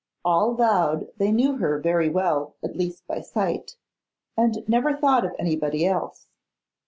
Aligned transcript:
All 0.25 0.55
vowed 0.55 1.11
they 1.17 1.31
knew 1.31 1.57
her 1.57 1.77
very 1.79 2.09
well, 2.09 2.55
at 2.63 2.75
least 2.75 3.05
by 3.05 3.19
sight, 3.21 3.75
and 4.35 4.67
never 4.67 4.97
thought 4.97 5.23
of 5.25 5.35
anybody 5.37 5.85
else. 5.85 6.25